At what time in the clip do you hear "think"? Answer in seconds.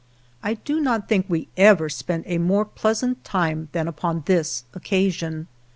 1.07-1.27